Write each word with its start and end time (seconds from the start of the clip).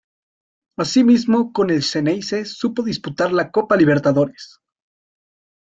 Asimismo, 0.77 1.53
con 1.53 1.69
el 1.69 1.83
"Xeneize" 1.83 2.45
supo 2.45 2.81
disputar 2.81 3.31
la 3.31 3.51
Copa 3.51 3.75
Libertadores. 3.75 4.59